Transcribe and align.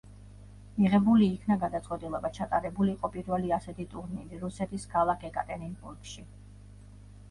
მიღებული 0.77 1.27
იქნა 1.33 1.57
გადაწყვეტილება 1.65 2.33
ჩატარებულიყო 2.39 3.13
პირველი 3.19 3.55
ასეთი 3.61 3.89
ტურნირი 3.95 4.43
რუსეთის 4.49 4.93
ქალაქ 4.99 5.31
ეკატერინბურგში. 5.33 6.31